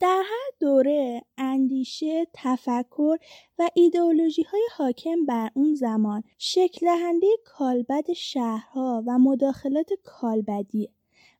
[0.00, 3.16] در هر دوره اندیشه، تفکر
[3.58, 10.90] و ایدئولوژی های حاکم بر اون زمان شکل دهنده کالبد شهرها و مداخلات کالبدیه.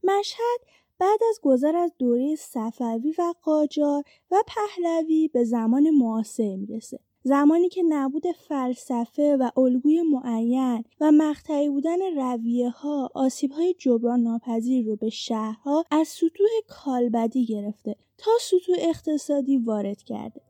[0.05, 0.61] مشهد
[0.99, 7.01] بعد از گذر از دوره صفوی و قاجار و پهلوی به زمان معاصر می‌رسه.
[7.29, 14.21] زمانی که نبود فلسفه و الگوی معین و مقطعی بودن رویه ها آسیب های جبران
[14.21, 20.41] ناپذیر رو به شهرها از سطوح کالبدی گرفته تا سطوح اقتصادی وارد کرده.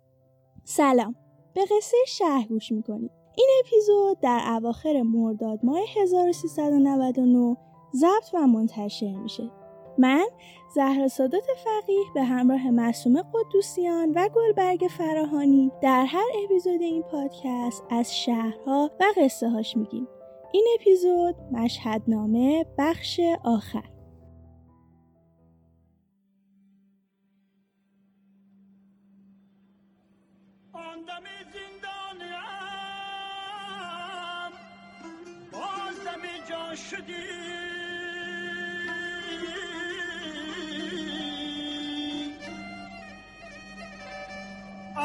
[0.64, 1.14] سلام
[1.54, 3.10] به قصه شهر گوش می‌کنید.
[3.36, 7.56] این اپیزود در اواخر مرداد ماه 1399
[7.94, 9.50] ضبط و منتشر میشه.
[9.98, 10.26] من
[10.74, 17.84] زهرا سادات فقیه به همراه معصوم قدوسیان و گلبرگ فراهانی در هر اپیزود این پادکست
[17.90, 20.08] از شهرها و قصه هاش میگیم.
[20.52, 23.98] این اپیزود مشهدنامه بخش آخر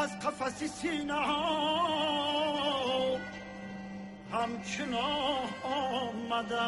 [0.04, 3.18] از قفس سینه ها
[4.32, 6.64] همچنان آمدم.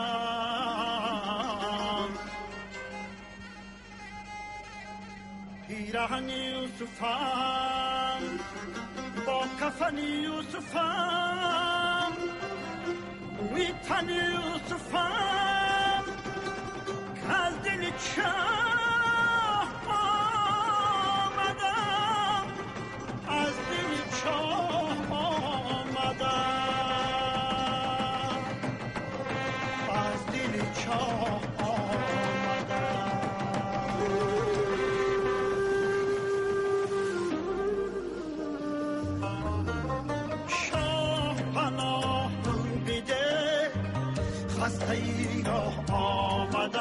[5.69, 8.21] پیرهن یوسفم
[9.27, 12.13] با کفن یوسفم
[13.55, 16.05] میتن یوسفم
[18.15, 18.86] که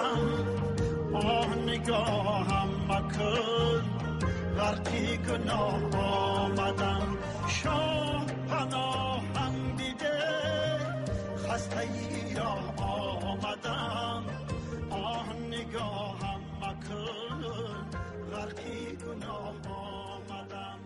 [0.05, 0.45] چند
[5.17, 7.17] گناه آمدم
[7.49, 10.19] شاه پناهم دیده
[11.37, 14.25] خسته ای را آمدم
[14.89, 17.41] آه نگاهم مکن
[18.31, 20.79] غرقی گناه آمدم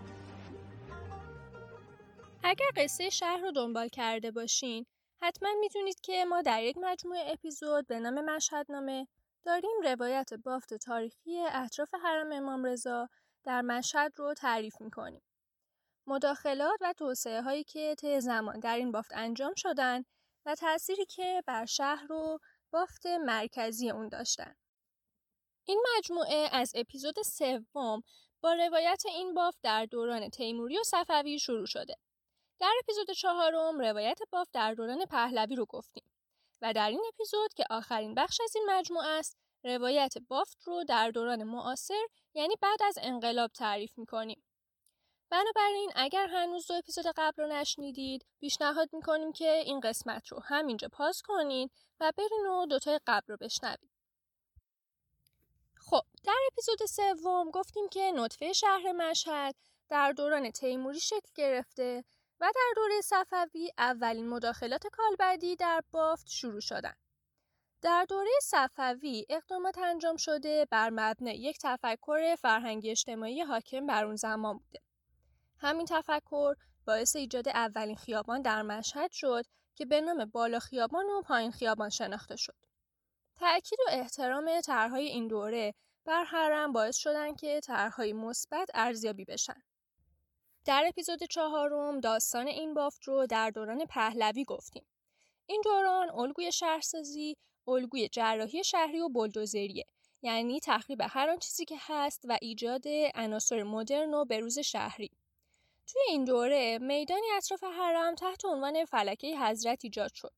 [2.44, 4.86] اگر قصه شهر رو دنبال کرده باشین
[5.22, 9.08] حتما می‌دونید که ما در یک مجموعه اپیزود به نام مشهدنامه
[9.44, 13.10] داریم روایت بافت تاریخی اطراف حرم امام رضا
[13.44, 15.22] در مشهد رو تعریف می‌کنیم.
[16.08, 20.04] مداخلات و توسعه هایی که طی زمان در این بافت انجام شدن
[20.46, 22.40] و تأثیری که بر شهر و
[22.72, 24.56] بافت مرکزی اون داشتن.
[25.66, 28.02] این مجموعه از اپیزود سوم
[28.42, 31.96] با روایت این بافت در دوران تیموری و صفوی شروع شده.
[32.60, 36.04] در اپیزود چهارم روایت بافت در دوران پهلوی رو گفتیم
[36.62, 41.12] و در این اپیزود که آخرین بخش از این مجموعه است روایت بافت رو در
[41.12, 44.44] دوران معاصر یعنی بعد از انقلاب تعریف می‌کنیم.
[45.30, 50.88] بنابراین اگر هنوز دو اپیزود قبل رو نشنیدید پیشنهاد می‌کنیم که این قسمت رو همینجا
[50.88, 53.90] پاس کنید و برین و دوتای قبل رو بشنوید.
[55.76, 59.56] خب در اپیزود سوم گفتیم که نطفه شهر مشهد
[59.90, 62.04] در دوران تیموری شکل گرفته
[62.42, 66.94] و در دوره صفوی اولین مداخلات کالبدی در بافت شروع شدن.
[67.82, 74.16] در دوره صفوی اقدامات انجام شده بر مبنای یک تفکر فرهنگی اجتماعی حاکم بر اون
[74.16, 74.80] زمان بوده.
[75.58, 76.56] همین تفکر
[76.86, 79.46] باعث ایجاد اولین خیابان در مشهد شد
[79.76, 82.56] که به نام بالا خیابان و پایین خیابان شناخته شد.
[83.40, 85.74] تأکید و احترام طرحهای این دوره
[86.06, 89.64] بر حرم باعث شدن که طرحهای مثبت ارزیابی بشن.
[90.70, 94.86] در اپیزود چهارم داستان این بافت رو در دوران پهلوی گفتیم.
[95.46, 97.38] این دوران الگوی شهرسازی
[97.68, 99.86] الگوی جراحی شهری و بلدوزریه.
[100.22, 102.84] یعنی تخریب هر آن چیزی که هست و ایجاد
[103.16, 105.12] عناصر مدرن و بروز شهری.
[105.88, 110.34] توی این دوره میدانی اطراف حرم تحت عنوان فلکه حضرت ایجاد شد.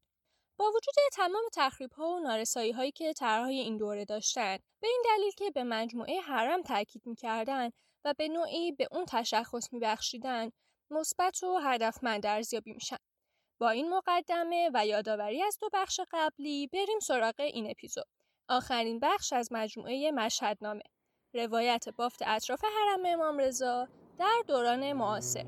[0.57, 5.03] با وجود تمام تخریب ها و نارسایی هایی که طرحهای این دوره داشتند به این
[5.05, 7.73] دلیل که به مجموعه حرم تاکید می‌کردند
[8.05, 10.53] و به نوعی به اون تشخص میبخشیدند
[10.91, 12.97] مثبت و هدفمند ارزیابی میشن
[13.61, 18.07] با این مقدمه و یادآوری از دو بخش قبلی بریم سراغ این اپیزود.
[18.49, 20.83] آخرین بخش از مجموعه مشهدنامه.
[21.33, 23.87] روایت بافت اطراف حرم امام رضا
[24.19, 25.45] در دوران معاصر.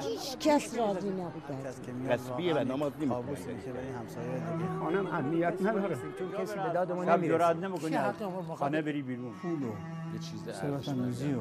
[0.00, 1.42] هیچ کس راضی نبود.
[2.08, 3.36] تسبیه و نماز نمی‌کنه
[4.80, 5.96] خانم امنیت نداره.
[6.18, 7.54] چون کسی به داد ما نمی‌رسه.
[7.54, 7.98] نمی‌کنی.
[8.56, 9.32] خانه بری بیرون.
[9.42, 9.66] پول و
[10.12, 11.40] یه چیز ثروت‌اندوزی و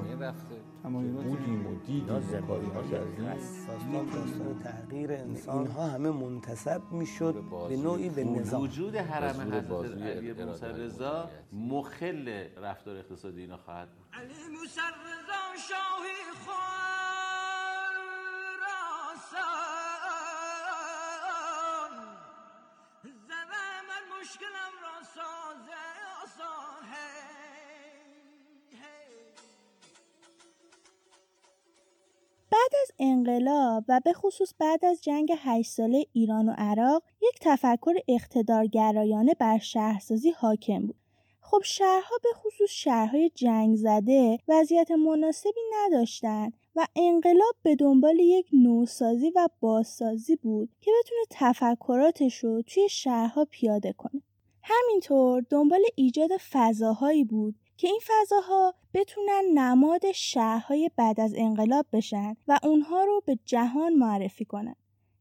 [0.86, 2.72] تمایلات بودیم و دیدیم داستان
[4.06, 8.62] داستان تغییر انسان اینها همه منتسب می‌شد به نوعی به نظام.
[8.62, 14.06] وجود حرم حضرت علی موسی های رضا مخل رفتار اقتصادی اینا خواهد بود.
[14.14, 16.76] علی موسی رضا شاهی خراسان
[23.04, 24.96] زده من مشکلم را
[33.00, 39.34] انقلاب و به خصوص بعد از جنگ هشت ساله ایران و عراق یک تفکر اقتدارگرایانه
[39.34, 40.96] بر شهرسازی حاکم بود.
[41.42, 48.48] خب شهرها به خصوص شهرهای جنگ زده وضعیت مناسبی نداشتند و انقلاب به دنبال یک
[48.54, 54.22] نوسازی و بازسازی بود که بتونه تفکراتش رو توی شهرها پیاده کنه.
[54.64, 62.36] همینطور دنبال ایجاد فضاهایی بود که این فضاها بتونن نماد شهرهای بعد از انقلاب بشن
[62.48, 64.76] و اونها رو به جهان معرفی کنن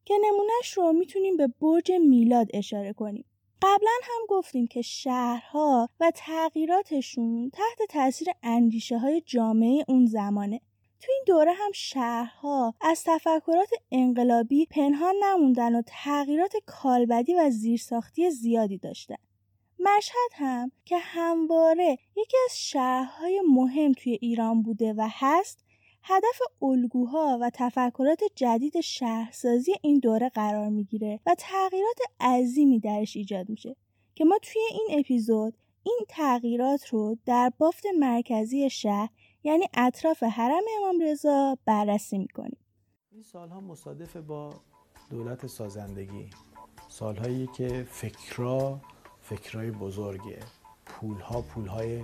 [0.05, 3.25] که نمونهش رو می‌تونیم به برج میلاد اشاره کنیم.
[3.63, 10.61] قبلا هم گفتیم که شهرها و تغییراتشون تحت تاثیر اندیشه های جامعه اون زمانه.
[11.01, 18.31] تو این دوره هم شهرها از تفکرات انقلابی پنهان نموندن و تغییرات کالبدی و زیرساختی
[18.31, 19.17] زیادی داشتن.
[19.79, 25.65] مشهد هم که همواره یکی از شهرهای مهم توی ایران بوده و هست
[26.03, 33.49] هدف الگوها و تفکرات جدید شهرسازی این دوره قرار می‌گیره و تغییرات عظیمی درش ایجاد
[33.49, 33.77] میشه
[34.15, 39.09] که ما توی این اپیزود این تغییرات رو در بافت مرکزی شهر
[39.45, 42.59] یعنی اطراف حرم امام رضا بررسی می‌کنیم.
[43.13, 44.55] این سالها مصادف با
[45.11, 46.31] دولت سازندگی
[46.89, 48.81] سالهایی که فکرها
[49.25, 50.39] فکرهای بزرگه
[50.87, 52.01] پولها پولهای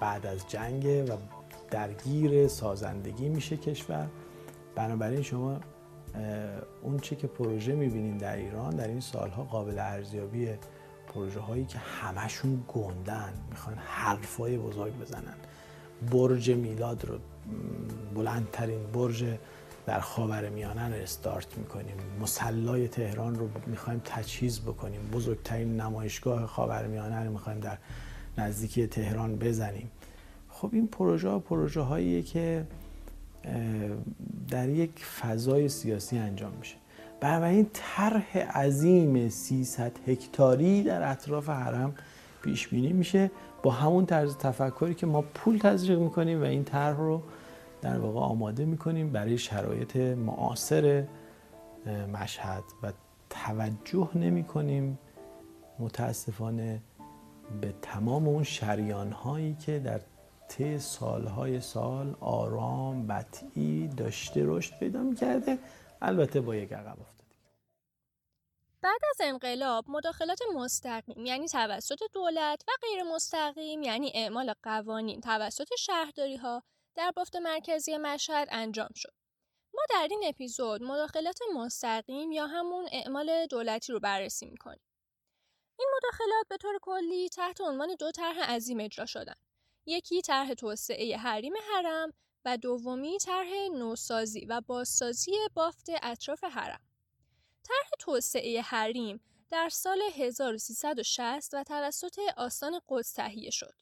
[0.00, 1.16] بعد از جنگه و
[1.70, 4.08] درگیر سازندگی میشه کشور.
[4.74, 5.60] بنابراین شما
[6.82, 10.48] اون چه که پروژه می‌بینین در ایران در این سالها قابل ارزیابی
[11.06, 15.36] پروژه هایی که همشون گندن می‌خوان حرفای بزرگ بزنن.
[16.12, 17.18] برج میلاد رو
[18.14, 19.24] بلندترین برج
[19.86, 21.94] در خاور میانه رو استارت می‌کنیم.
[22.20, 25.00] مسلای تهران رو می‌خوایم تجهیز بکنیم.
[25.12, 27.78] بزرگترین نمایشگاه خاور میانه رو می‌خوایم در
[28.38, 29.90] نزدیکی تهران بزنیم.
[30.48, 32.66] خب این پروژه ها پروژه هاییه که
[34.48, 36.76] در یک فضای سیاسی انجام میشه.
[37.20, 41.94] بنابراین طرح عظیم 300 هکتاری در اطراف حرم
[42.42, 43.30] پیش بینی میشه.
[43.62, 47.22] با همون طرز تفکری که ما پول تزریق می‌کنیم و این طرح رو
[47.82, 51.04] در واقع آماده می‌کنیم برای شرایط معاصر
[52.12, 52.92] مشهد و
[53.30, 54.98] توجه نمی کنیم
[55.78, 56.82] متاسفانه
[57.60, 60.00] به تمام اون شریان هایی که در
[60.48, 65.58] طی سالهای سال آرام بطعی داشته رشد پیدا می‌کرده.
[66.02, 67.12] البته با یک عقب افتادی
[68.82, 75.68] بعد از انقلاب مداخلات مستقیم یعنی توسط دولت و غیر مستقیم یعنی اعمال قوانین توسط
[75.78, 76.62] شهرداری ها
[76.96, 79.14] در بافت مرکزی مشهد انجام شد.
[79.74, 84.80] ما در این اپیزود مداخلات مستقیم یا همون اعمال دولتی رو بررسی می‌کنیم.
[85.78, 89.34] این مداخلات به طور کلی تحت عنوان دو طرح عظیم اجرا شدن.
[89.86, 92.12] یکی طرح توسعه حریم حرم
[92.44, 96.80] و دومی طرح نوسازی و بازسازی بافت اطراف حرم.
[97.62, 99.20] طرح توسعه حریم
[99.50, 103.74] در سال 1360 و توسط آستان قدس تهیه شد.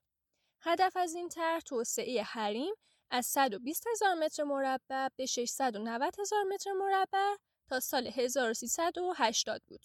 [0.60, 2.74] هدف از این طرح توسعه حریم
[3.10, 7.36] از 120 هزار متر مربع به 690 هزار متر مربع
[7.68, 9.80] تا سال 1380 بود.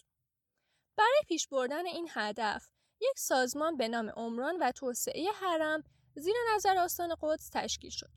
[0.97, 2.69] برای پیش بردن این هدف،
[3.01, 5.83] یک سازمان به نام عمران و توسعه حرم
[6.15, 8.11] زیر نظر آستان قدس تشکیل شد.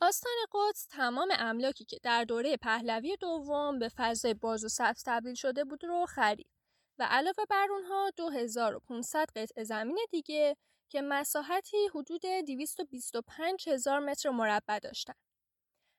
[0.00, 5.34] آستان قدس تمام املاکی که در دوره پهلوی دوم به فضای باز و سبز تبدیل
[5.34, 6.50] شده بود رو خرید
[6.98, 10.56] و علاوه بر اونها 2500 قطعه زمین دیگه
[10.88, 15.16] که مساحتی حدود 225 هزار متر مربع داشتند.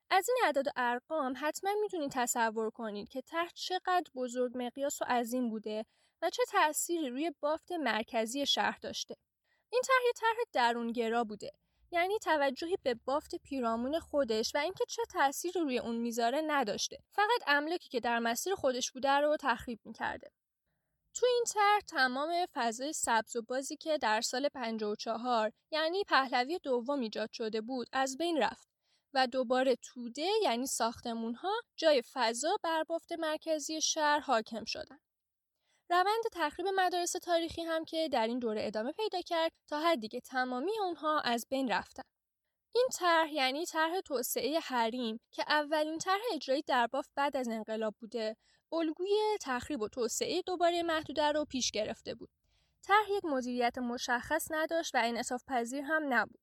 [0.09, 5.05] از این اعداد و ارقام حتما می‌تونید تصور کنید که تحت چقدر بزرگ مقیاس و
[5.05, 5.85] عظیم بوده
[6.21, 9.15] و چه تأثیری روی بافت مرکزی شهر داشته.
[9.71, 11.51] این طرح طرح درونگرا بوده
[11.91, 17.41] یعنی توجهی به بافت پیرامون خودش و اینکه چه تأثیری روی اون می‌ذاره نداشته فقط
[17.47, 20.31] املاکی که در مسیر خودش بوده رو تخریب می‌کرده
[21.17, 26.99] تو این طرح تمام فضای سبز و بازی که در سال 54 یعنی پهلوی دوم
[26.99, 28.67] ایجاد شده بود از بین رفت
[29.13, 34.99] و دوباره توده یعنی ساختمون ها جای فضا بر بافت مرکزی شهر حاکم شدن.
[35.89, 40.21] روند تخریب مدارس تاریخی هم که در این دوره ادامه پیدا کرد تا حدی که
[40.21, 42.03] تمامی اونها از بین رفتن.
[42.77, 47.95] این طرح یعنی طرح توسعه حریم که اولین طرح اجرایی در بافت بعد از انقلاب
[47.99, 48.37] بوده
[48.71, 52.29] الگوی تخریب و توسعه دوباره محدوده رو پیش گرفته بود.
[52.81, 56.39] طرح یک مدیریت مشخص نداشت و انعطاف پذیر هم نبود.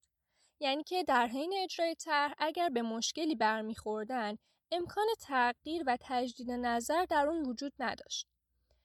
[0.61, 4.38] یعنی که در حین اجرای طرح اگر به مشکلی برمیخوردن
[4.73, 8.26] امکان تغییر و تجدید نظر در اون وجود نداشت.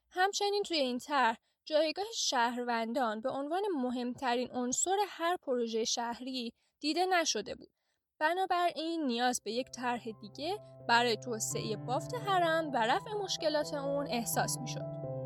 [0.09, 7.55] همچنین توی این طرح جایگاه شهروندان به عنوان مهمترین عنصر هر پروژه شهری دیده نشده
[7.55, 7.69] بود.
[8.19, 10.57] بنابراین نیاز به یک طرح دیگه
[10.87, 15.18] برای توسعه بافت حرم و رفع مشکلات اون احساس می شد.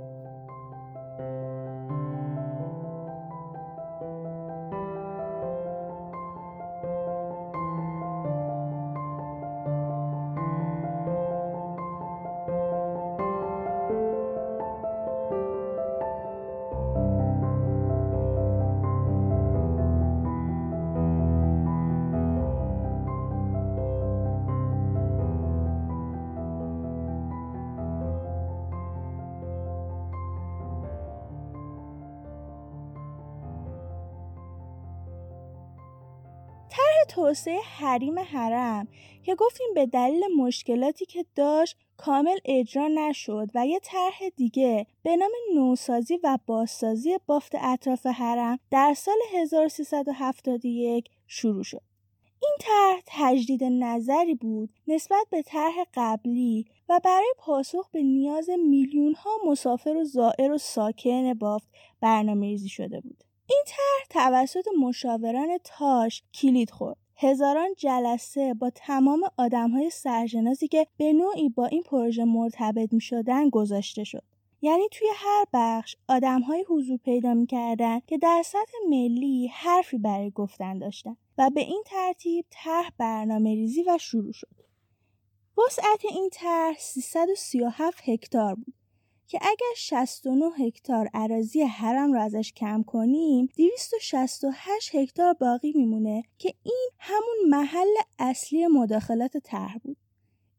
[37.10, 38.88] توسعه حریم حرم
[39.24, 45.16] که گفتیم به دلیل مشکلاتی که داشت کامل اجرا نشد و یه طرح دیگه به
[45.16, 51.82] نام نوسازی و بازسازی بافت اطراف حرم در سال 1371 شروع شد.
[52.44, 59.14] این طرح تجدید نظری بود نسبت به طرح قبلی و برای پاسخ به نیاز میلیون
[59.14, 61.68] ها مسافر و زائر و ساکن بافت
[62.02, 63.24] برنامه ریزی شده بود.
[63.50, 69.22] این طرح توسط مشاوران تاش کلید خورد هزاران جلسه با تمام
[69.74, 74.24] های سرشناسی که به نوعی با این پروژه مرتبط می شدن گذاشته شد.
[74.62, 75.96] یعنی توی هر بخش
[76.48, 81.84] های حضور پیدا می‌کردن که در سطح ملی حرفی برای گفتن داشتن و به این
[81.86, 84.64] ترتیب طرح برنامه ریزی و شروع شد.
[85.58, 88.74] وسعت این طرح 337 هکتار بود
[89.34, 96.54] که اگر 69 هکتار عراضی حرم رو ازش کم کنیم 268 هکتار باقی میمونه که
[96.64, 99.98] این همون محل اصلی مداخلات طرح بود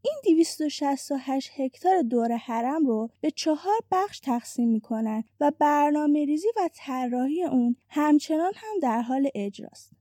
[0.02, 6.68] این 268 هکتار دور حرم رو به چهار بخش تقسیم می‌کنن و برنامه ریزی و
[6.74, 9.92] طراحی اون همچنان هم در حال اجراست.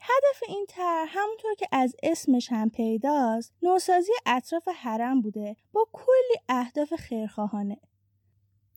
[0.00, 6.38] هدف این طرح همونطور که از اسمش هم پیداست نوسازی اطراف حرم بوده با کلی
[6.48, 7.80] اهداف خیرخواهانه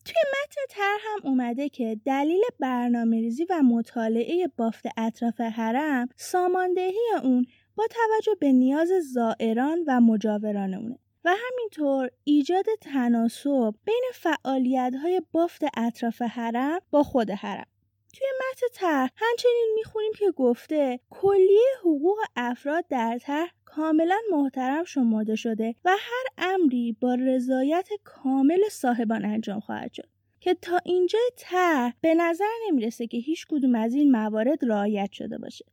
[0.08, 7.00] توی متن تر هم اومده که دلیل برنامه ریزی و مطالعه بافت اطراف حرم ساماندهی
[7.24, 7.46] اون
[7.76, 11.00] با توجه به نیاز زائران و مجاوران اونه.
[11.26, 17.68] و همینطور ایجاد تناسب بین فعالیت های بافت اطراف حرم با خود حرم.
[18.14, 25.36] توی متن طرح همچنین می‌خونیم که گفته کلیه حقوق افراد در طرح کاملا محترم شمرده
[25.36, 30.10] شده و هر امری با رضایت کامل صاحبان انجام خواهد شد.
[30.40, 35.38] که تا اینجا طرح به نظر نمی‌رسه که هیچ کدوم از این موارد رعایت شده
[35.38, 35.66] باشه.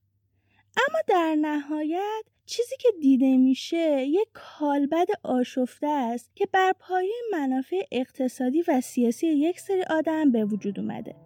[0.77, 7.81] اما در نهایت چیزی که دیده میشه یک کالبد آشفته است که بر پایه منافع
[7.93, 11.17] اقتصادی و سیاسی یک سری آدم به وجود اومده.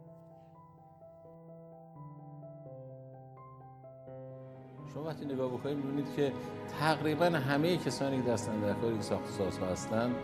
[4.98, 6.32] شما وقتی نگاه بکنید می‌بینید که
[6.80, 10.14] تقریبا همه کسانی که در کار این ساخت سازها هستن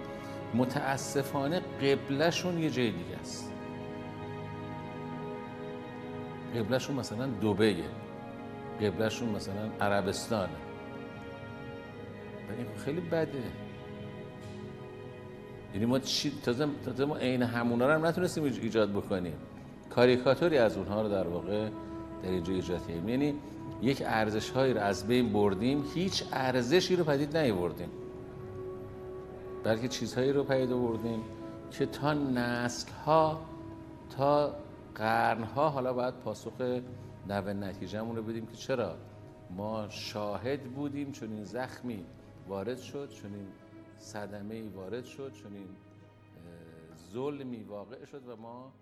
[0.54, 3.52] متاسفانه قبلشون یه جای دیگه است.
[6.57, 7.85] قبلشون مثلا دوبهه
[8.81, 10.52] قبلشون مثلا عربستانه
[12.49, 13.43] و این خیلی بده.
[15.75, 19.35] یعنی ما چی تازه, تازه ما عین همونا رو هم نتونستیم ایجاد بکنیم.
[19.90, 21.69] کاریکاتوری از اونها رو در واقع
[22.23, 23.09] در اینجا ایجاد کردیم.
[23.09, 23.35] یعنی
[23.83, 27.90] یک ارزش هایی رو از بین بردیم هیچ ارزشی رو پدید نیاوردیم.
[29.64, 31.23] بلکه چیزهایی رو پدید آوردیم
[31.71, 33.40] که تا نسل ها
[34.16, 34.54] تا
[34.95, 36.61] قرن ها حالا باید پاسخ
[37.28, 38.97] نوع نتیجهمون رو بدیم که چرا؟
[39.50, 42.04] ما شاهد بودیم چون این زخمی
[42.49, 43.47] وارد شد چون این
[43.99, 45.69] صدمه ای وارد شد چون این
[47.12, 48.73] ظلمی واقع شد و ما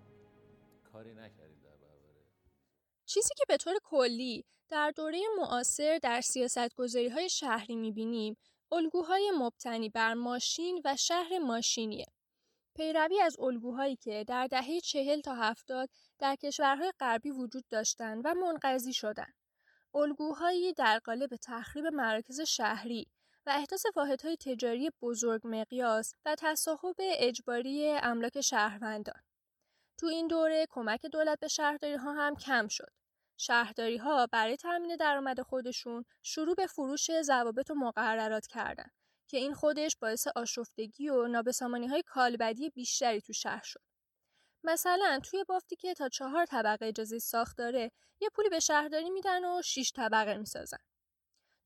[0.93, 1.52] کاری نکردیم.
[3.07, 8.37] چیزی که به طور کلی در دوره معاصر در سیاستگذاری های شهری می‌بینیم
[8.73, 12.07] الگوهای مبتنی بر ماشین و شهر ماشینیه.
[12.75, 18.35] پیروی از الگوهایی که در دهه چهل تا هفتاد در کشورهای غربی وجود داشتند و
[18.35, 19.35] منقضی شدند.
[19.95, 23.07] الگوهایی در قالب تخریب مراکز شهری
[23.47, 29.23] و احداث واحدهای تجاری بزرگ مقیاس و تصاحب اجباری املاک شهروندان.
[30.03, 32.93] تو این دوره کمک دولت به شهرداری ها هم کم شد.
[33.37, 38.93] شهرداری ها برای تامین درآمد خودشون شروع به فروش ضوابط و مقررات کردند
[39.29, 43.81] که این خودش باعث آشفتگی و نابسامانی های کالبدی بیشتری تو شهر شد.
[44.65, 47.91] مثلا توی بافتی که تا چهار طبقه اجازه ساخت داره
[48.21, 50.79] یه پولی به شهرداری میدن و شیش طبقه می‌سازن.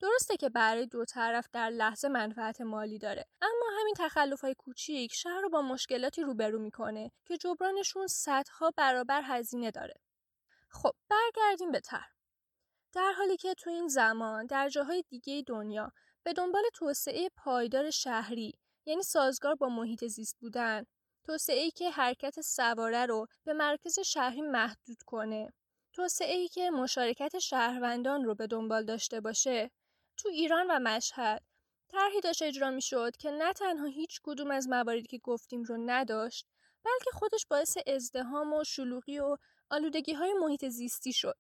[0.01, 5.15] درسته که برای دو طرف در لحظه منفعت مالی داره اما همین تخلف های کوچیک
[5.15, 9.95] شهر رو با مشکلاتی روبرو می‌کنه که جبرانشون صدها برابر هزینه داره.
[10.71, 12.05] خب برگردیم به تر
[12.93, 18.53] در حالی که تو این زمان در جاهای دیگه دنیا به دنبال توسعه پایدار شهری
[18.87, 20.85] یعنی سازگار با محیط زیست بودن
[21.25, 25.53] توسعه ای که حرکت سواره رو به مرکز شهری محدود کنه
[25.93, 29.71] توسعه ای که مشارکت شهروندان رو به دنبال داشته باشه
[30.17, 31.43] تو ایران و مشهد.
[31.89, 35.77] طرحی داشت اجرا می شد که نه تنها هیچ کدوم از مواردی که گفتیم رو
[35.87, 36.47] نداشت
[36.85, 39.37] بلکه خودش باعث ازدهام و شلوغی و
[39.71, 41.37] آلودگی های محیط زیستی شد.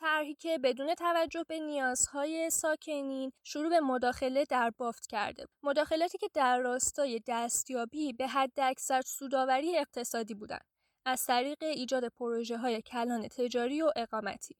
[0.00, 6.28] طرحی که بدون توجه به نیازهای ساکنین شروع به مداخله در بافت کرده مداخلاتی که
[6.34, 10.64] در راستای دستیابی به حد اکثر سوداوری اقتصادی بودند.
[11.06, 14.56] از طریق ایجاد پروژه های کلان تجاری و اقامتی.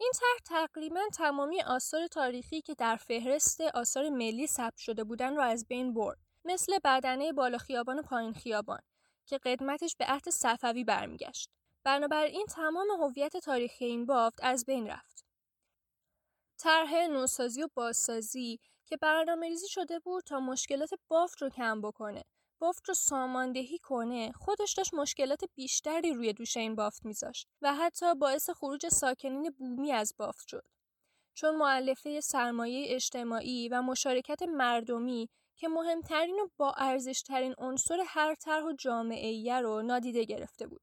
[0.00, 5.44] این طرح تقریبا تمامی آثار تاریخی که در فهرست آثار ملی ثبت شده بودن را
[5.44, 8.80] از بین برد مثل بدنه بالا خیابان و پایین خیابان
[9.26, 11.50] که قدمتش به عهد صفوی برمیگشت.
[11.84, 15.24] بنابراین تمام هویت تاریخی این بافت از بین رفت.
[16.58, 22.24] طرح نوسازی و بازسازی که برنامه ریزی شده بود تا مشکلات بافت رو کم بکنه
[22.60, 28.14] بافت رو ساماندهی کنه خودش داشت مشکلات بیشتری روی دوش این بافت میذاشت و حتی
[28.14, 30.64] باعث خروج ساکنین بومی از بافت شد
[31.34, 38.64] چون معلفه سرمایه اجتماعی و مشارکت مردمی که مهمترین و با ارزشترین عنصر هر طرح
[38.64, 40.82] و جامعه رو نادیده گرفته بود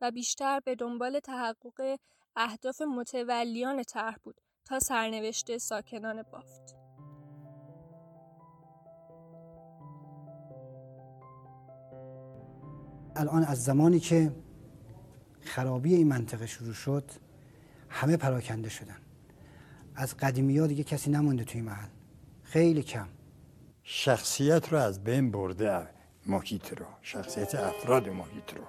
[0.00, 1.98] و بیشتر به دنبال تحقق
[2.36, 6.85] اهداف متولیان طرح بود تا سرنوشت ساکنان بافت.
[13.16, 14.32] الان از زمانی که
[15.40, 17.04] خرابی این منطقه شروع شد
[17.88, 18.96] همه پراکنده شدن.
[19.94, 21.88] از قدیمی ها دیگه کسی نمونده توی محل.
[22.42, 23.06] خیلی کم.
[23.82, 25.82] شخصیت رو از بین برده
[26.26, 26.86] محیط رو.
[27.02, 28.62] شخصیت افراد محیط رو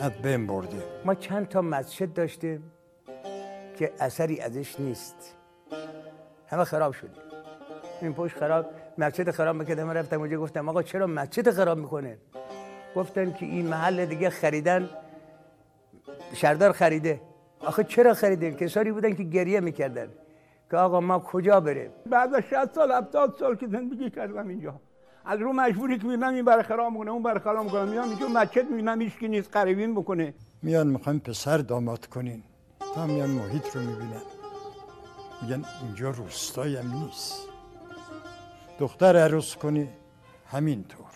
[0.00, 0.82] از بین برده.
[1.04, 2.62] ما چند تا مسجد داشتیم
[3.78, 5.36] که اثری ازش نیست.
[6.46, 7.10] همه خراب شده
[8.02, 8.66] این پشت خراب
[8.98, 12.18] مسجد خراب می‌کرده من رفتم اونجا گفتم آقا چرا مسجد خراب می‌کنه؟
[12.96, 14.88] گفتن که این محل دیگه خریدن
[16.34, 17.20] شهردار خریده.
[17.60, 20.08] آخه چرا خریده کسانی بودن که گریه می‌کردن.
[20.70, 24.80] که آقا ما کجا بریم؟ بعد از 60 سال 70 سال که زندگی کردم اینجا.
[25.24, 27.84] از رو مجبوری که می‌بینم این برای خراب می‌کنه اون برای خراب می‌کنه.
[27.84, 30.34] میام اینجا مسجد می‌بینم هیچ نیست قریبین بکنه.
[30.62, 32.42] میان می‌خوان پسر داماد کنین.
[32.94, 34.22] تا میان محیط رو می‌بینن.
[35.42, 37.48] میگن اینجا روستایی هم نیست.
[38.78, 39.88] دختر عروس کنی
[40.50, 41.06] همینطور.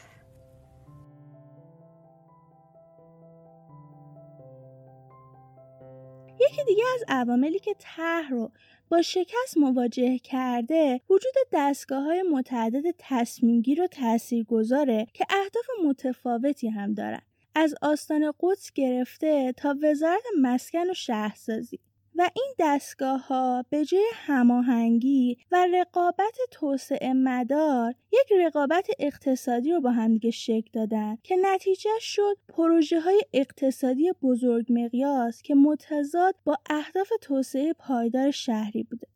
[6.96, 8.50] از عواملی که طرح رو
[8.88, 16.94] با شکست مواجه کرده وجود دستگاه های متعدد تصمیمگیر و تاثیرگذاره که اهداف متفاوتی هم
[16.94, 17.22] دارن.
[17.54, 21.78] از آستان قدس گرفته تا وزارت مسکن و شهرسازی.
[22.18, 29.80] و این دستگاه ها به جای هماهنگی و رقابت توسعه مدار یک رقابت اقتصادی رو
[29.80, 36.58] با همدیگه شکل دادن که نتیجه شد پروژه های اقتصادی بزرگ مقیاس که متضاد با
[36.70, 39.06] اهداف توسعه پایدار شهری بوده.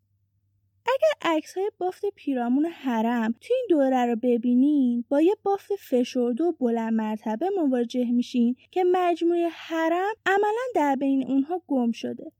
[0.86, 6.44] اگر عکس های بافت پیرامون حرم تو این دوره رو ببینین با یه بافت فشرده
[6.44, 12.32] و بلند مرتبه مواجه میشین که مجموعه حرم عملا در بین اونها گم شده.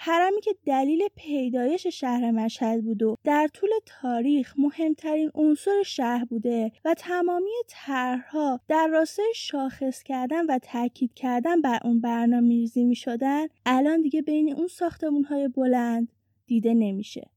[0.00, 6.72] حرمی که دلیل پیدایش شهر مشهد بود و در طول تاریخ مهمترین عنصر شهر بوده
[6.84, 12.94] و تمامی طرحها در راستای شاخص کردن و تاکید کردن بر اون برنامه ریزی می
[12.94, 16.12] شدن الان دیگه بین اون ساختمون های بلند
[16.46, 17.30] دیده نمیشه.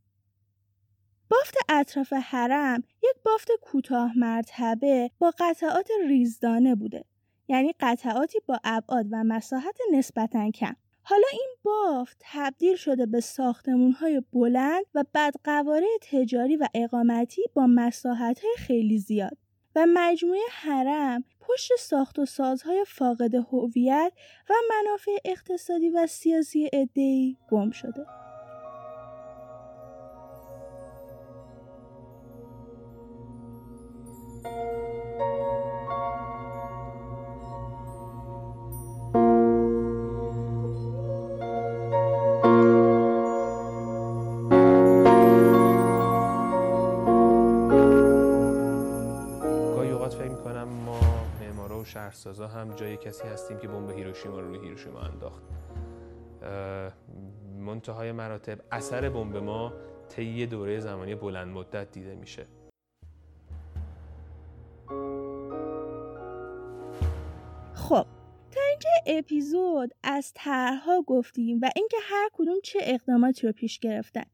[1.30, 7.06] بافت اطراف حرم یک بافت کوتاه مرتبه با قطعات ریزدانه بوده
[7.48, 13.92] یعنی قطعاتی با ابعاد و مساحت نسبتا کم حالا این بافت تبدیل شده به ساختمون
[13.92, 19.38] های بلند و بدقواره تجاری و اقامتی با مساحت های خیلی زیاد
[19.76, 24.14] و مجموعه حرم پشت ساخت و سازهای فاقد هویت
[24.50, 28.06] و منافع اقتصادی و سیاسی ادهی گم شده.
[51.92, 55.44] شهرسازا هم جای کسی هستیم که بمب هیروشیما رو روی هیروشیما انداخت.
[57.58, 59.74] منتهای مراتب اثر بمب ما
[60.10, 62.48] طی دوره زمانی بلند مدت دیده میشه.
[67.74, 68.06] خب
[68.52, 74.26] تا اینجا اپیزود از طرحها گفتیم و اینکه هر کدوم چه اقداماتی رو پیش گرفتن.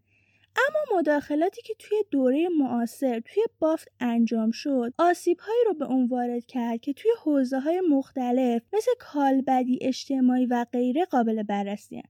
[0.57, 6.07] اما مداخلاتی که توی دوره معاصر توی بافت انجام شد آسیب هایی رو به اون
[6.07, 12.03] وارد کرد که توی حوزه های مختلف مثل کالبدی اجتماعی و غیره قابل بررسی هن.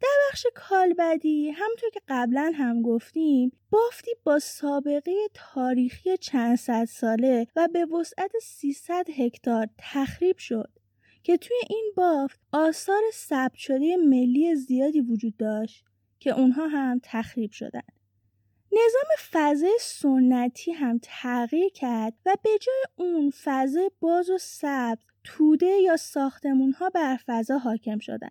[0.00, 7.46] در بخش کالبدی همونطور که قبلا هم گفتیم بافتی با سابقه تاریخی چند صد ساله
[7.56, 10.70] و به وسعت 300 هکتار تخریب شد
[11.22, 15.84] که توی این بافت آثار ثبت شده ملی زیادی وجود داشت
[16.18, 17.82] که اونها هم تخریب شدن.
[18.72, 25.66] نظام فضای سنتی هم تغییر کرد و به جای اون فضای باز و سبز توده
[25.66, 28.30] یا ساختمون ها بر فضا حاکم شدن.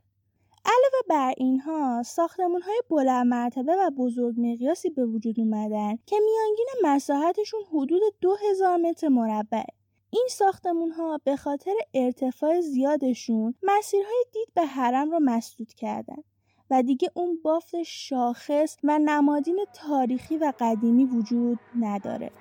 [0.65, 6.67] علاوه بر اینها ساختمون های بلند مرتبه و بزرگ مقیاسی به وجود اومدن که میانگین
[6.83, 9.63] مساحتشون حدود 2000 متر مربع.
[10.09, 16.23] این ساختمون ها به خاطر ارتفاع زیادشون مسیرهای دید به حرم رو مسدود کردن.
[16.71, 22.31] و دیگه اون بافت شاخص و نمادین تاریخی و قدیمی وجود نداره.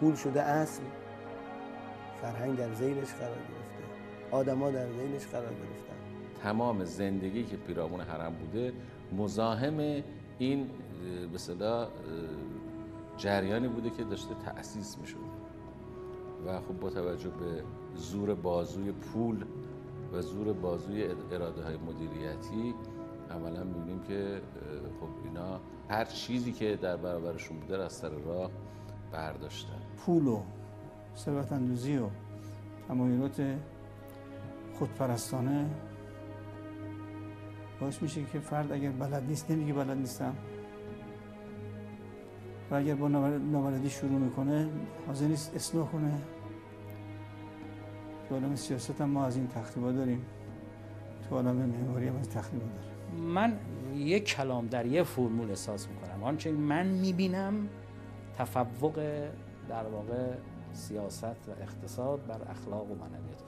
[0.00, 0.82] پول شده اصل
[2.22, 3.84] فرهنگ در زیلش قرار گرفته
[4.30, 5.96] آدما در زیلش قرار گرفتن
[6.42, 8.72] تمام زندگی که پیرامون حرم بوده
[9.12, 10.02] مزاحم
[10.38, 10.70] این
[11.30, 11.88] به اصطلاح
[13.16, 15.20] جریانی بوده که داشته تأسیس می شده
[16.46, 17.62] و خب با توجه به
[17.96, 19.44] زور بازوی پول
[20.12, 22.74] و زور بازوی اراده های مدیریتی
[23.30, 24.40] عملا می‌بینیم که
[25.00, 28.50] خب اینا هر چیزی که در برابرشون بوده از سر راه
[29.12, 29.80] برداشتن.
[29.96, 30.40] پول و
[31.16, 32.06] ثروت اندوزی و
[32.88, 33.42] تمایلات
[34.78, 35.70] خودپرستانه
[37.80, 40.34] باعث میشه که فرد اگر بلد نیست نمیگه بلد نیستم.
[42.70, 44.68] و اگر با نابلدی شروع می‌کنه
[45.06, 46.14] حاضر نیست اصلاح کنه.
[48.28, 50.26] تو عالم سیاست هم ما از این تخریبا داریم.
[51.28, 53.24] تو عالم معماری هم از تخریبا داریم.
[53.26, 53.58] من
[53.94, 56.22] یک کلام در یه فرمول احساس می‌کنم.
[56.22, 57.68] آنچه من می‌بینم
[58.38, 59.28] تفوق
[59.68, 60.34] در واقع
[60.72, 63.42] سیاست و اقتصاد بر اخلاق و معنویت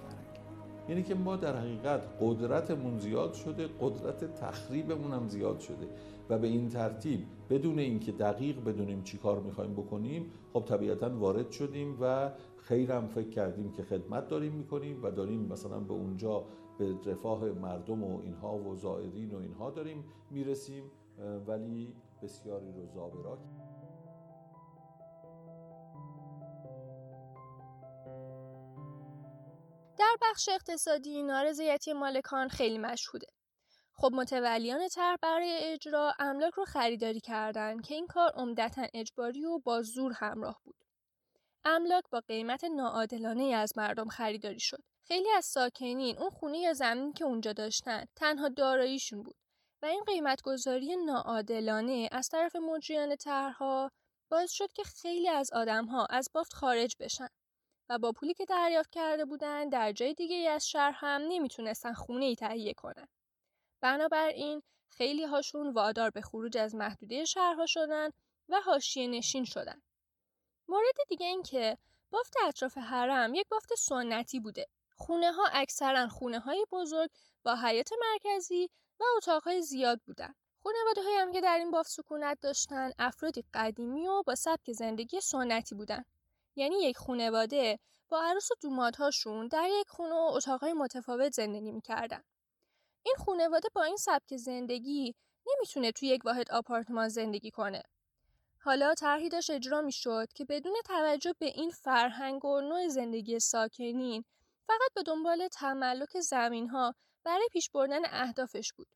[0.88, 5.88] یعنی که ما در حقیقت قدرتمون زیاد شده قدرت تخریبمون هم زیاد شده.
[6.30, 7.20] و به این ترتیب
[7.50, 13.28] بدون اینکه دقیق بدونیم چی کار می‌خوایم بکنیم خب طبیعتا وارد شدیم و خیرم فکر
[13.28, 16.44] کردیم که خدمت داریم می‌کنیم و داریم مثلا به اونجا
[16.78, 20.82] به رفاه مردم و اینها و زائرین و اینها داریم می‌رسیم.
[21.46, 23.38] ولی بسیاری رو زابرا
[29.98, 33.26] در بخش اقتصادی نارضایتی مالکان خیلی مشهوده.
[33.92, 39.58] خب متولیان طرح برای اجرا املاک رو خریداری کردند که این کار عمدتا اجباری و
[39.58, 40.76] با زور همراه بود.
[41.64, 44.82] املاک با قیمت ناعادلانه از مردم خریداری شد.
[45.08, 49.36] خیلی از ساکنین اون خونه یا زمین که اونجا داشتن تنها داراییشون بود
[49.82, 53.90] و این قیمتگذاری ناعادلانه از طرف مجریان طرحها
[54.30, 57.28] باعث شد که خیلی از آدمها از بافت خارج بشن.
[57.88, 61.92] و با پولی که دریافت کرده بودن در جای دیگه ای از شهر هم نمی‌تونستن
[61.92, 63.08] خونه ای تهیه کنن.
[63.80, 68.10] بنابراین خیلی هاشون وادار به خروج از محدوده شهرها شدن
[68.48, 69.82] و حاشیه نشین شدن.
[70.68, 71.78] مورد دیگه این که
[72.10, 74.66] بافت اطراف حرم یک بافت سنتی بوده.
[74.96, 77.10] خونه ها اکثرا خونه های بزرگ
[77.42, 78.70] با حیات مرکزی
[79.00, 80.34] و اتاقهای زیاد بودن.
[80.62, 85.74] خانواده هم که در این بافت سکونت داشتن افرادی قدیمی و با سبک زندگی سنتی
[85.74, 86.04] بودن.
[86.58, 92.22] یعنی یک خانواده با عروس و دومادهاشون در یک خونه و اتاقهای متفاوت زندگی می‌کردن.
[93.02, 95.14] این خانواده با این سبک زندگی
[95.46, 97.82] نمی‌تونه توی یک واحد آپارتمان زندگی کنه.
[98.60, 104.24] حالا طرحی داشت اجرا می‌شد که بدون توجه به این فرهنگ و نوع زندگی ساکنین
[104.66, 106.94] فقط به دنبال تملک زمین ها
[107.24, 108.88] برای پیش بردن اهدافش بود.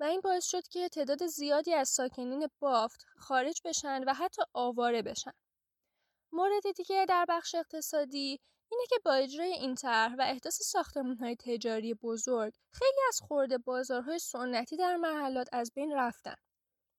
[0.00, 5.02] و این باعث شد که تعداد زیادی از ساکنین بافت خارج بشن و حتی آواره
[5.02, 5.32] بشن.
[6.34, 11.94] مورد دیگه در بخش اقتصادی اینه که با اجرای این طرح و احداث ساختمان‌های تجاری
[11.94, 16.34] بزرگ خیلی از خورده بازارهای سنتی در محلات از بین رفتن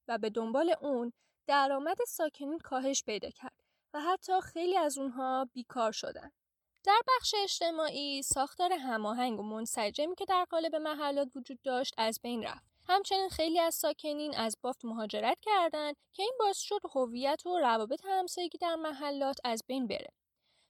[0.08, 1.14] و به دنبال اون
[1.48, 6.32] درآمد ساکنین کاهش پیدا کرد و حتی خیلی از اونها بیکار شدن.
[6.84, 12.44] در بخش اجتماعی ساختار هماهنگ و منسجمی که در قالب محلات وجود داشت از بین
[12.44, 17.60] رفت همچنین خیلی از ساکنین از بافت مهاجرت کردند که این باعث شد هویت و
[17.60, 20.10] روابط همسایگی در محلات از بین بره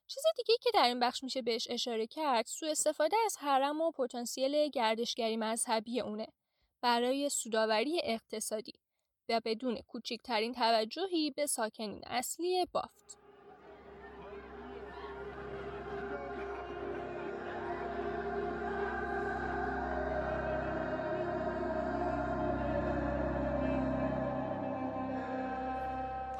[0.08, 3.91] چیز دیگه که در این بخش میشه بهش اشاره کرد سوء استفاده از حرم و
[3.91, 6.28] پتانسیل گردشگری مذهبی اونه
[6.82, 8.73] برای سوداوری اقتصادی
[9.30, 13.24] و بدون کوچکترین توجهی به ساکنین اصلی بافت.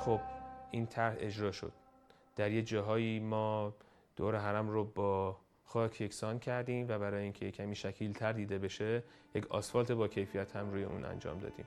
[0.06, 0.20] خب
[0.72, 1.72] این طرح اجرا شد.
[2.36, 3.74] در یه جاهایی ما
[4.16, 9.04] دور حرم رو با خاک یکسان کردیم و برای اینکه کمی شکیل تر دیده بشه
[9.36, 11.66] یک آسفالت با کیفیت هم روی اون انجام دادیم.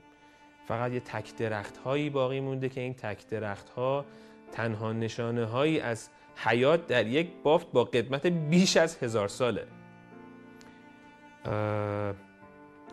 [0.67, 4.05] فقط یه تک درخت هایی باقی مونده که این تک درخت ها
[4.51, 9.67] تنها نشانه هایی از حیات در یک بافت با قدمت بیش از هزار ساله.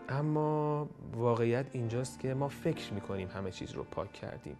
[0.08, 4.56] اما واقعیت اینجاست که ما فکر می‌کنیم همه چیز رو پاک کردیم.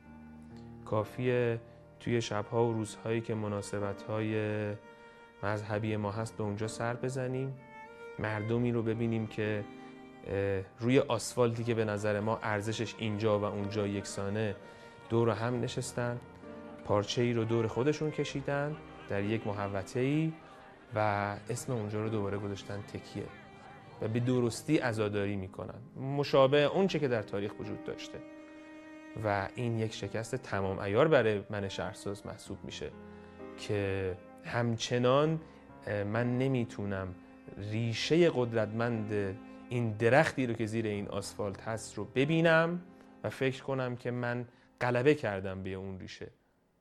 [0.87, 1.61] کافیه
[2.01, 4.35] توی شبها و روزهایی که مناسبت های
[5.42, 7.55] مذهبی ما هست به اونجا سر بزنیم.
[8.18, 9.64] مردمی رو ببینیم که
[10.81, 14.57] روی آسفالتی که به نظر ما ارزشش اینجا و اونجا یکسانه
[15.09, 16.20] دور هم نشستن
[16.85, 18.77] پارچه ای رو دور خودشون کشیدن
[19.09, 20.33] در یک محوطه ای
[20.94, 20.99] و
[21.51, 23.27] اسم اونجا رو دوباره گذاشتن تکیه.
[24.03, 25.81] و به درستی عزاداری می‌کنن.
[26.16, 28.18] مشابه اون چه که در تاریخ وجود داشته.
[29.24, 32.90] و این یک شکست تمام ایار برای من شهرساز محسوب میشه
[33.59, 35.40] که همچنان
[35.87, 37.14] من نمی‌تونم
[37.59, 39.37] ریشه قدرتمند
[39.68, 42.83] این درختی رو که زیر این آسفالت هست رو ببینم
[43.24, 44.44] و فکر کنم که من
[44.81, 46.31] غلبه کردم به اون ریشه.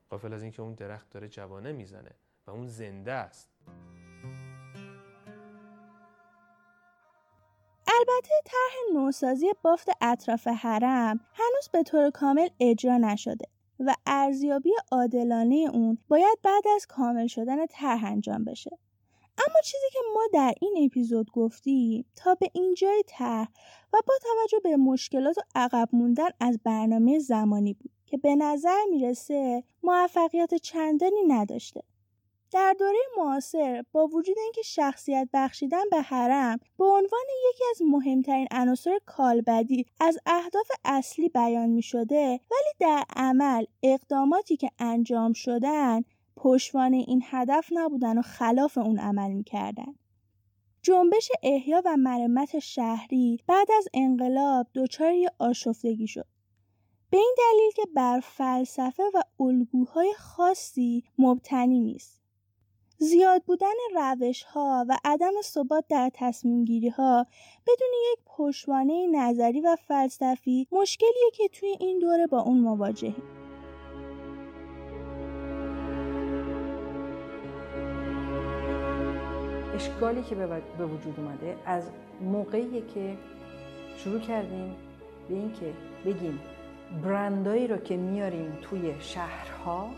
[0.10, 2.12] قافل از اینکه اون درخت داره جوانه می‌زنه
[2.48, 3.50] و اون زنده است.
[8.10, 13.46] البته طرح نوسازی بافت اطراف حرم هنوز به طور کامل اجرا نشده
[13.80, 18.78] و ارزیابی عادلانه اون باید بعد از کامل شدن طرح انجام بشه.
[19.38, 23.48] اما چیزی که ما در این اپیزود گفتیم تا به اینجای طرح
[23.94, 28.82] و با توجه به مشکلات و عقب موندن از برنامه زمانی بود که به نظر
[28.90, 31.82] می‌رسه موفقیت چندانی نداشته.
[32.52, 38.48] در دوره معاصر با وجود اینکه شخصیت بخشیدن به حرم به عنوان یکی از مهمترین
[38.52, 46.02] عناصر کالبدی از اهداف اصلی بیان می شده ولی در عمل اقداماتی که انجام شدن
[46.38, 49.96] پشتوانه این هدف نبودن و خلاف اون عمل می‌کردن.
[50.82, 56.28] جنبش احیا و مرمت شهری بعد از انقلاب دچار آشفتگی شد.
[57.10, 62.25] به این دلیل که بر فلسفه و الگوهای خاصی مبتنی نیست.
[62.98, 67.28] زیاد بودن روش ها و عدم ثبات در تصمیم گیری ها
[67.68, 73.24] بدون یک پشتوانه نظری و فلسفی مشکلیه که توی این دوره با اون مواجهیم.
[79.76, 80.36] اشکالی که
[80.78, 81.84] به وجود اومده از
[82.22, 83.18] موقعی که
[83.98, 84.76] شروع کردیم
[85.30, 85.74] به اینکه
[86.06, 86.40] بگیم
[87.04, 89.90] برندایی رو که میاریم توی شهرها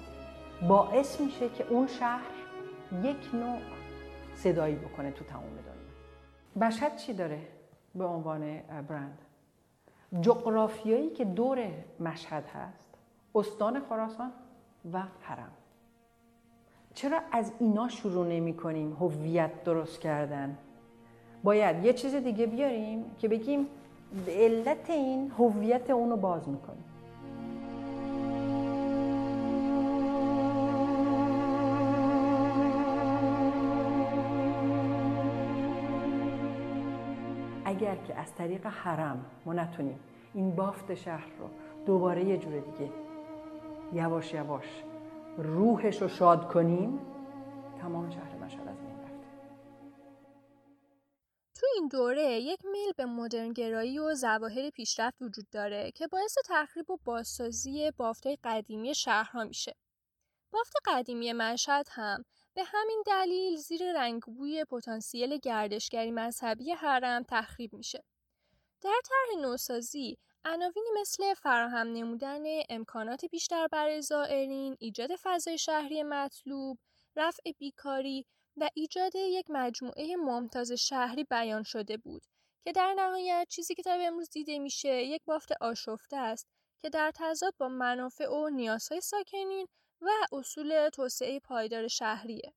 [0.67, 2.36] باعث میشه که اون شهر
[3.03, 3.57] یک نوع
[4.35, 6.67] صدایی بکنه تو تمام دنیا.
[6.67, 7.39] مشهد چی داره
[7.95, 9.21] به عنوان برند؟
[10.21, 11.67] جغرافیایی که دور
[11.99, 12.87] مشهد هست.
[13.35, 14.31] استان خراسان
[14.93, 15.51] و حرم.
[16.93, 20.57] چرا از اینا شروع نمی کنیم هویت درست کردن؟
[21.43, 23.67] باید یه چیز دیگه بیاریم که بگیم
[24.25, 26.83] به علت این هویت اونو باز می‌کنیم.
[37.77, 39.99] اگر که از طریق حرم ما نتونیم
[40.33, 41.49] این بافت شهر رو
[41.85, 42.91] دوباره یه جور دیگه
[43.93, 44.83] یواش یواش
[45.37, 46.99] روحش رو شاد کنیم
[47.81, 49.27] تمام شهر مشهد از بین رفته
[51.55, 56.91] تو این دوره یک میل به مدرنگرایی و ظواهر پیشرفت وجود داره که باعث تخریب
[56.91, 59.73] و بازسازی بافتهای قدیمی شهرها میشه.
[60.51, 62.23] بافت قدیمی مشهد هم
[62.57, 68.03] به همین دلیل زیر رنگبوی پتانسیل گردشگری مذهبی حرم تخریب میشه.
[68.81, 76.77] در طرح نوسازی عناوینی مثل فراهم نمودن امکانات بیشتر برای زائرین، ایجاد فضای شهری مطلوب،
[77.15, 78.25] رفع بیکاری
[78.57, 82.23] و ایجاد یک مجموعه ممتاز شهری بیان شده بود
[82.63, 86.47] که در نهایت چیزی که تا به امروز دیده میشه یک بافت آشفته است
[86.79, 89.67] که در تضاد با منافع و نیازهای ساکنین
[90.01, 92.53] و اصول توسعه پایدار شهریه.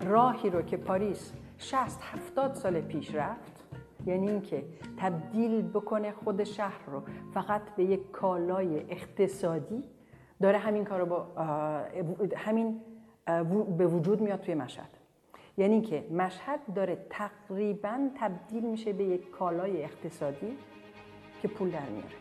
[0.00, 3.64] راهی رو که پاریس 60 70 سال پیش رفت
[4.06, 4.64] یعنی اینکه
[4.96, 7.02] تبدیل بکنه خود شهر رو
[7.34, 9.84] فقط به یک کالای اقتصادی
[10.42, 11.24] داره همین کار رو با
[12.36, 12.80] همین
[13.78, 14.97] به وجود میاد توی مشهد
[15.58, 20.58] یعنی که مشهد داره تقریبا تبدیل میشه به یک کالای اقتصادی
[21.42, 22.16] که پول در میاره.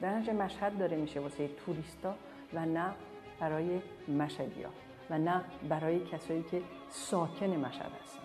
[0.00, 2.14] در مشهد داره میشه واسه توریستا
[2.54, 2.94] و نه
[3.40, 4.68] برای مشهدیا
[5.10, 8.20] و نه برای کسایی که ساکن مشهد هستن.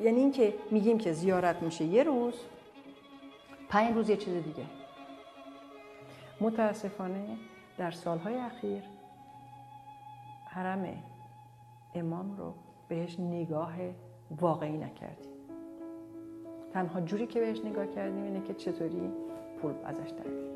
[0.00, 2.34] یعنی اینکه میگیم که زیارت میشه یه روز
[3.68, 4.66] پنج روز یه چیز دیگه.
[6.40, 7.36] متاسفانه
[7.78, 8.82] در سالهای اخیر
[10.50, 11.02] حرم
[11.94, 12.54] امام رو
[12.88, 13.72] بهش نگاه
[14.40, 15.32] واقعی نکردیم
[16.72, 19.10] تنها جوری که بهش نگاه کردیم اینه که چطوری
[19.62, 20.54] پول ازش در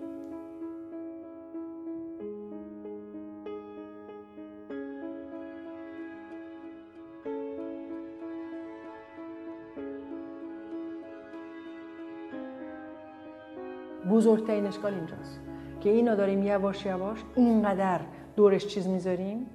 [14.10, 15.40] بزرگترین اشکال اینجاست
[15.80, 18.00] که اینو داریم یواش یواش اینقدر
[18.36, 19.46] دورش چیز می‌ذاریم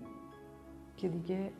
[0.97, 1.51] که دیگه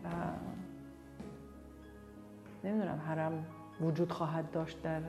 [2.64, 3.46] نمی‌دونم حرم
[3.82, 5.02] وجود خواهد داشت در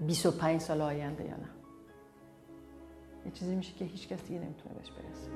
[0.00, 1.48] 25 سال آینده یا نه.
[3.24, 5.30] یه چیزی میشه که هیچ کس دیگه نمی‌تونه بهش برسه.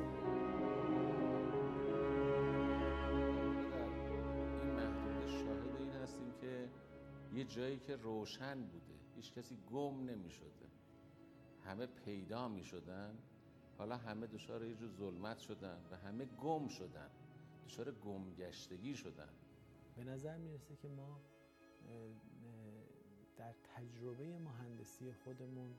[5.79, 6.69] این هستیم که
[7.35, 10.67] یه جایی که روشن بوده هیچ کسی گم نمی شده
[11.65, 13.19] همه پیدا می شدن
[13.79, 17.11] حالا همه دچار یه جور ظلمت شدن و همه گم شدن.
[17.67, 19.29] دچار گمگشتگی شدن.
[20.01, 21.21] به نظر می‌رسه که ما
[23.37, 25.75] در تجربه مهندسی خودمون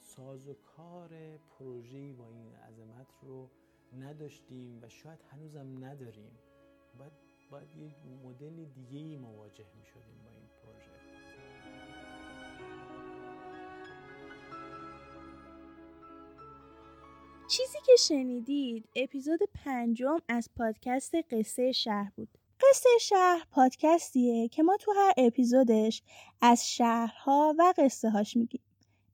[0.00, 1.10] ساز و کار
[1.58, 3.50] پروژه‌ای با این عظمت رو
[4.00, 6.38] نداشتیم و شاید هنوزم نداریم.
[6.98, 7.12] باید,
[7.50, 10.90] باید یک مدل دیگه ای مواجه می شدیم با این پروژه.
[17.48, 22.38] چیزی که شنیدید اپیزود پنجم از پادکست قصه شهر بود.
[22.60, 26.02] قصه شهر پادکستیه که ما تو هر اپیزودش
[26.40, 28.62] از شهرها و قصه هاش میگیم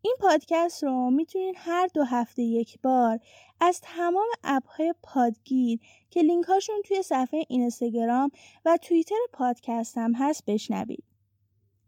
[0.02, 3.18] این پادکست رو می‌تونین هر دو هفته یک بار
[3.60, 8.30] از تمام اپهای پادگیر که لینک هاشون توی صفحه اینستاگرام
[8.64, 11.04] و توییتر پادکست هم هست بشنوید.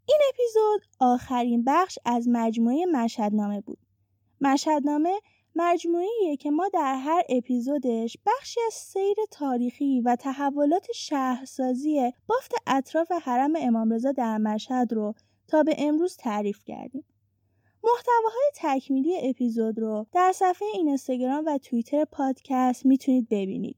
[0.08, 3.78] این اپیزود آخرین بخش از مجموعه مشهدنامه بود.
[4.40, 5.20] مشهدنامه
[5.56, 13.12] مجموعه‌ایه که ما در هر اپیزودش بخشی از سیر تاریخی و تحولات شهرسازی بافت اطراف
[13.12, 15.14] حرم امام رضا در مشهد رو
[15.48, 17.04] تا به امروز تعریف کردیم.
[17.84, 23.76] محتواهای تکمیلی اپیزود رو در صفحه اینستاگرام و توییتر پادکست می‌تونید ببینید.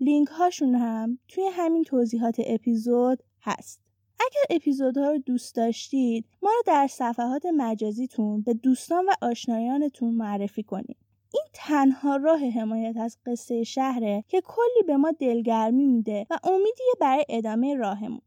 [0.00, 3.80] لینک هاشون هم توی همین توضیحات اپیزود هست.
[4.20, 10.62] اگر اپیزودها رو دوست داشتید ما رو در صفحات مجازیتون به دوستان و آشنایانتون معرفی
[10.62, 11.01] کنید.
[11.34, 16.92] این تنها راه حمایت از قصه شهره که کلی به ما دلگرمی میده و امیدیه
[17.00, 18.20] برای ادامه راهمون.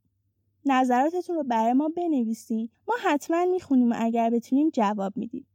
[0.66, 5.46] نظراتتون رو برای ما بنویسین ما حتما می‌خونیم و اگر بتونیم جواب میدیم.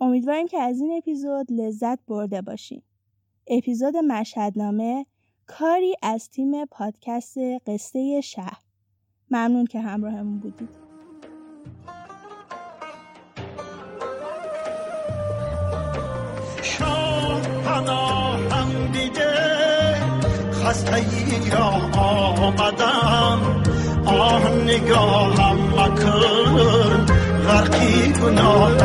[0.00, 2.82] امیدواریم که از این اپیزود لذت برده باشین.
[3.46, 5.06] اپیزود مشهدنامه
[5.46, 8.62] کاری از تیم پادکست قصه شهر.
[9.30, 10.68] ممنون که همراهمون بودید.
[19.00, 19.34] دیده
[20.64, 23.40] خسته ای را آمدم.
[24.06, 27.06] آه نگاهم مکن
[27.48, 28.76] غرقی گناه